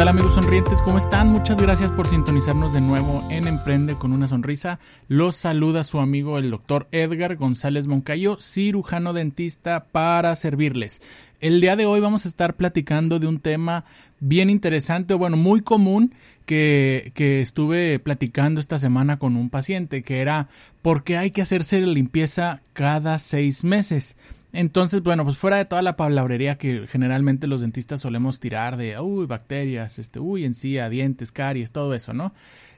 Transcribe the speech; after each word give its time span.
Hola 0.00 0.12
amigos 0.12 0.32
sonrientes? 0.32 0.80
¿Cómo 0.80 0.96
están? 0.96 1.28
Muchas 1.28 1.60
gracias 1.60 1.92
por 1.92 2.08
sintonizarnos 2.08 2.72
de 2.72 2.80
nuevo 2.80 3.22
en 3.28 3.46
Emprende 3.46 3.96
con 3.96 4.14
una 4.14 4.28
sonrisa. 4.28 4.78
Los 5.08 5.36
saluda 5.36 5.84
su 5.84 5.98
amigo 5.98 6.38
el 6.38 6.50
doctor 6.50 6.88
Edgar 6.90 7.36
González 7.36 7.86
Moncayo, 7.86 8.38
cirujano 8.40 9.12
dentista 9.12 9.84
para 9.92 10.34
servirles. 10.36 11.02
El 11.38 11.60
día 11.60 11.76
de 11.76 11.84
hoy 11.84 12.00
vamos 12.00 12.24
a 12.24 12.28
estar 12.28 12.56
platicando 12.56 13.18
de 13.18 13.26
un 13.26 13.40
tema 13.40 13.84
bien 14.20 14.50
interesante, 14.50 15.14
bueno, 15.14 15.36
muy 15.36 15.62
común 15.62 16.14
que, 16.46 17.12
que 17.14 17.40
estuve 17.40 17.98
platicando 17.98 18.60
esta 18.60 18.78
semana 18.78 19.18
con 19.18 19.36
un 19.36 19.50
paciente, 19.50 20.02
que 20.02 20.20
era 20.20 20.48
¿por 20.82 21.04
qué 21.04 21.16
hay 21.16 21.30
que 21.30 21.42
hacerse 21.42 21.80
la 21.80 21.88
limpieza 21.88 22.62
cada 22.72 23.18
seis 23.18 23.64
meses? 23.64 24.16
Entonces, 24.52 25.02
bueno, 25.02 25.24
pues 25.24 25.38
fuera 25.38 25.58
de 25.58 25.64
toda 25.64 25.82
la 25.82 25.96
palabrería 25.96 26.56
que 26.56 26.86
generalmente 26.88 27.46
los 27.46 27.60
dentistas 27.60 28.00
solemos 28.00 28.40
tirar 28.40 28.76
de, 28.76 28.98
uy, 28.98 29.26
bacterias, 29.26 29.98
este, 29.98 30.18
uy, 30.18 30.44
encía, 30.44 30.88
dientes, 30.88 31.30
caries, 31.30 31.70
todo 31.70 31.94
eso, 31.94 32.12
¿no? 32.12 32.32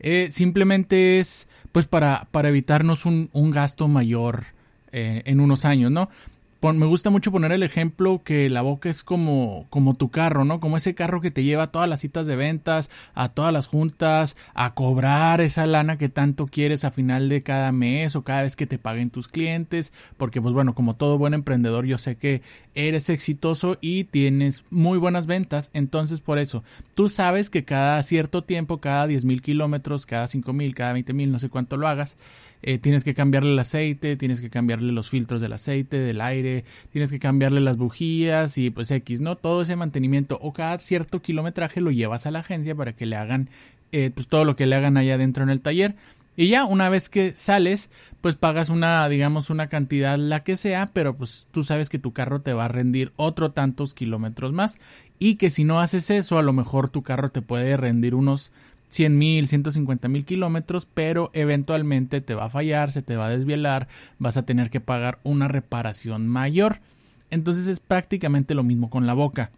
Eh, 0.00 0.28
simplemente 0.30 1.18
es, 1.18 1.48
pues, 1.72 1.86
para, 1.86 2.26
para 2.30 2.48
evitarnos 2.48 3.04
un, 3.04 3.28
un 3.32 3.50
gasto 3.50 3.86
mayor 3.88 4.44
eh, 4.92 5.22
en 5.26 5.40
unos 5.40 5.66
años, 5.66 5.90
¿no? 5.90 6.08
Me 6.60 6.86
gusta 6.86 7.10
mucho 7.10 7.30
poner 7.30 7.52
el 7.52 7.62
ejemplo 7.62 8.22
que 8.24 8.50
la 8.50 8.62
boca 8.62 8.90
es 8.90 9.04
como, 9.04 9.66
como 9.70 9.94
tu 9.94 10.10
carro, 10.10 10.44
¿no? 10.44 10.58
Como 10.58 10.76
ese 10.76 10.94
carro 10.94 11.20
que 11.20 11.30
te 11.30 11.44
lleva 11.44 11.64
a 11.64 11.70
todas 11.70 11.88
las 11.88 12.00
citas 12.00 12.26
de 12.26 12.36
ventas, 12.36 12.90
a 13.14 13.28
todas 13.28 13.52
las 13.52 13.68
juntas, 13.68 14.36
a 14.54 14.74
cobrar 14.74 15.40
esa 15.40 15.66
lana 15.66 15.98
que 15.98 16.08
tanto 16.08 16.46
quieres 16.46 16.84
a 16.84 16.90
final 16.90 17.28
de 17.28 17.42
cada 17.42 17.70
mes 17.70 18.16
o 18.16 18.22
cada 18.22 18.42
vez 18.42 18.56
que 18.56 18.66
te 18.66 18.78
paguen 18.78 19.10
tus 19.10 19.28
clientes, 19.28 19.92
porque 20.16 20.42
pues 20.42 20.52
bueno, 20.52 20.74
como 20.74 20.96
todo 20.96 21.16
buen 21.16 21.34
emprendedor 21.34 21.86
yo 21.86 21.96
sé 21.96 22.16
que 22.16 22.42
eres 22.74 23.08
exitoso 23.08 23.78
y 23.80 24.04
tienes 24.04 24.64
muy 24.70 24.98
buenas 24.98 25.26
ventas, 25.26 25.70
entonces 25.74 26.20
por 26.20 26.38
eso, 26.38 26.64
tú 26.94 27.08
sabes 27.08 27.50
que 27.50 27.64
cada 27.64 28.02
cierto 28.02 28.42
tiempo, 28.42 28.78
cada 28.78 29.06
10 29.06 29.24
mil 29.24 29.42
kilómetros, 29.42 30.06
cada 30.06 30.26
5 30.26 30.52
mil, 30.52 30.74
cada 30.74 30.92
20 30.92 31.12
mil, 31.12 31.30
no 31.30 31.38
sé 31.38 31.48
cuánto 31.48 31.76
lo 31.76 31.86
hagas, 31.86 32.16
eh, 32.62 32.78
tienes 32.78 33.04
que 33.04 33.14
cambiarle 33.14 33.52
el 33.52 33.58
aceite, 33.58 34.16
tienes 34.16 34.40
que 34.40 34.50
cambiarle 34.50 34.92
los 34.92 35.10
filtros 35.10 35.40
del 35.40 35.52
aceite, 35.52 35.98
del 35.98 36.20
aire, 36.20 36.47
tienes 36.92 37.10
que 37.10 37.18
cambiarle 37.18 37.60
las 37.60 37.76
bujías 37.76 38.58
y 38.58 38.70
pues 38.70 38.90
X, 38.90 39.20
¿no? 39.20 39.36
Todo 39.36 39.62
ese 39.62 39.76
mantenimiento 39.76 40.38
o 40.42 40.52
cada 40.52 40.78
cierto 40.78 41.20
kilometraje 41.22 41.80
lo 41.80 41.90
llevas 41.90 42.26
a 42.26 42.30
la 42.30 42.40
agencia 42.40 42.74
para 42.74 42.94
que 42.94 43.06
le 43.06 43.16
hagan 43.16 43.48
eh, 43.92 44.10
pues 44.14 44.28
todo 44.28 44.44
lo 44.44 44.56
que 44.56 44.66
le 44.66 44.76
hagan 44.76 44.96
allá 44.96 45.14
adentro 45.14 45.42
en 45.42 45.50
el 45.50 45.60
taller. 45.60 45.94
Y 46.36 46.50
ya 46.50 46.66
una 46.66 46.88
vez 46.88 47.08
que 47.08 47.34
sales, 47.34 47.90
pues 48.20 48.36
pagas 48.36 48.68
una, 48.68 49.08
digamos, 49.08 49.50
una 49.50 49.66
cantidad 49.66 50.16
la 50.16 50.44
que 50.44 50.56
sea, 50.56 50.86
pero 50.92 51.16
pues 51.16 51.48
tú 51.50 51.64
sabes 51.64 51.88
que 51.88 51.98
tu 51.98 52.12
carro 52.12 52.42
te 52.42 52.52
va 52.52 52.66
a 52.66 52.68
rendir 52.68 53.12
otro 53.16 53.50
tantos 53.50 53.92
kilómetros 53.92 54.52
más 54.52 54.78
y 55.18 55.34
que 55.34 55.50
si 55.50 55.64
no 55.64 55.80
haces 55.80 56.10
eso, 56.10 56.38
a 56.38 56.44
lo 56.44 56.52
mejor 56.52 56.90
tu 56.90 57.02
carro 57.02 57.30
te 57.30 57.42
puede 57.42 57.76
rendir 57.76 58.14
unos 58.14 58.52
100 58.88 59.18
mil, 59.18 59.48
150 59.48 60.08
mil 60.08 60.24
kilómetros, 60.24 60.86
pero 60.86 61.30
eventualmente 61.34 62.20
te 62.20 62.34
va 62.34 62.44
a 62.44 62.50
fallar, 62.50 62.92
se 62.92 63.02
te 63.02 63.16
va 63.16 63.26
a 63.26 63.30
desvielar, 63.30 63.88
vas 64.18 64.36
a 64.36 64.44
tener 64.44 64.70
que 64.70 64.80
pagar 64.80 65.18
una 65.24 65.48
reparación 65.48 66.28
mayor. 66.28 66.80
Entonces 67.30 67.66
es 67.66 67.80
prácticamente 67.80 68.54
lo 68.54 68.62
mismo 68.62 68.88
con 68.90 69.06
la 69.06 69.14
boca. 69.14 69.50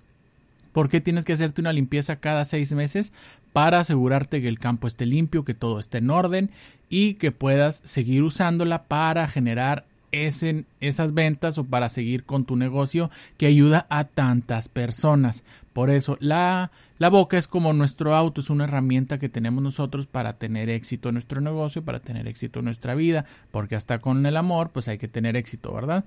¿Por 0.73 0.89
qué 0.89 1.01
tienes 1.01 1.25
que 1.25 1.33
hacerte 1.33 1.61
una 1.61 1.73
limpieza 1.73 2.17
cada 2.17 2.45
seis 2.45 2.73
meses? 2.73 3.13
Para 3.53 3.81
asegurarte 3.81 4.41
que 4.41 4.49
el 4.49 4.59
campo 4.59 4.87
esté 4.87 5.07
limpio, 5.07 5.45
que 5.45 5.55
todo 5.55 5.81
esté 5.81 5.99
en 5.99 6.11
orden 6.11 6.51
y 6.89 7.15
que 7.15 7.33
puedas 7.33 7.81
seguir 7.85 8.23
usándola 8.23 8.85
para 8.85 9.29
generar 9.29 9.85
en 10.13 10.67
esas 10.81 11.15
ventas 11.15 11.59
o 11.59 11.65
para 11.65 11.89
seguir 11.89 12.25
con 12.25 12.45
tu 12.45 12.57
negocio 12.57 13.11
que 13.37 13.47
ayuda 13.47 13.87
a 13.91 14.05
tantas 14.05 14.69
personas. 14.69 15.45
Por 15.73 15.91
eso 15.91 16.17
la, 16.21 16.71
la 16.99 17.09
boca 17.09 17.39
es 17.39 17.47
como 17.47 17.73
nuestro 17.73 18.15
auto, 18.15 18.41
es 18.41 18.51
una 18.51 18.65
herramienta 18.65 19.19
que 19.19 19.29
tenemos 19.29 19.63
nosotros 19.63 20.07
para 20.07 20.35
tener 20.35 20.69
éxito 20.69 21.09
en 21.09 21.15
nuestro 21.15 21.41
negocio, 21.41 21.85
para 21.85 22.01
tener 22.01 22.27
éxito 22.27 22.59
en 22.59 22.67
nuestra 22.67 22.95
vida, 22.95 23.25
porque 23.51 23.77
hasta 23.77 23.99
con 23.99 24.27
el 24.27 24.37
amor 24.37 24.71
pues 24.71 24.89
hay 24.89 24.99
que 24.99 25.09
tener 25.09 25.37
éxito, 25.37 25.73
¿verdad? 25.73 26.05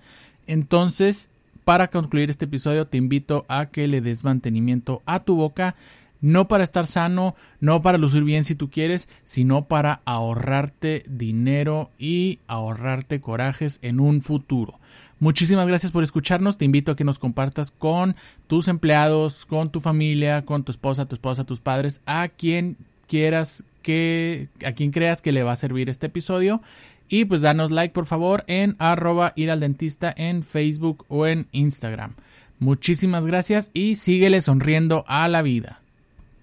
Entonces, 0.47 1.29
para 1.63 1.87
concluir 1.87 2.29
este 2.29 2.45
episodio 2.45 2.87
te 2.87 2.97
invito 2.97 3.45
a 3.47 3.67
que 3.67 3.87
le 3.87 4.01
des 4.01 4.23
mantenimiento 4.23 5.01
a 5.05 5.21
tu 5.21 5.35
boca 5.35 5.75
no 6.23 6.47
para 6.47 6.63
estar 6.63 6.87
sano, 6.87 7.35
no 7.59 7.81
para 7.81 7.97
lucir 7.97 8.23
bien 8.23 8.45
si 8.45 8.55
tú 8.55 8.71
quieres, 8.71 9.09
sino 9.25 9.65
para 9.65 10.01
ahorrarte 10.05 11.03
dinero 11.07 11.91
y 11.99 12.39
ahorrarte 12.47 13.19
corajes 13.19 13.79
en 13.81 13.99
un 13.99 14.21
futuro. 14.21 14.79
Muchísimas 15.19 15.67
gracias 15.67 15.91
por 15.91 16.01
escucharnos. 16.01 16.57
Te 16.57 16.63
invito 16.63 16.93
a 16.93 16.95
que 16.95 17.03
nos 17.03 17.19
compartas 17.19 17.71
con 17.71 18.15
tus 18.47 18.69
empleados, 18.69 19.45
con 19.45 19.69
tu 19.69 19.81
familia, 19.81 20.43
con 20.43 20.63
tu 20.63 20.71
esposa, 20.71 21.05
tu 21.05 21.15
esposa, 21.15 21.43
tus 21.43 21.59
padres, 21.59 22.01
a 22.05 22.29
quien 22.29 22.77
quieras 23.07 23.65
que, 23.81 24.47
a 24.65 24.71
quien 24.71 24.91
creas 24.91 25.21
que 25.21 25.33
le 25.33 25.43
va 25.43 25.51
a 25.51 25.57
servir 25.57 25.89
este 25.89 26.07
episodio. 26.07 26.61
Y 27.09 27.25
pues 27.25 27.41
danos 27.41 27.69
like 27.69 27.93
por 27.93 28.05
favor 28.05 28.45
en 28.47 28.77
arroba 28.79 29.33
ir 29.35 29.51
al 29.51 29.59
dentista 29.59 30.13
en 30.15 30.41
Facebook 30.41 31.05
o 31.09 31.27
en 31.27 31.47
Instagram. 31.51 32.15
Muchísimas 32.59 33.27
gracias 33.27 33.71
y 33.73 33.95
síguele 33.95 34.39
sonriendo 34.39 35.03
a 35.09 35.27
la 35.27 35.41
vida. 35.41 35.82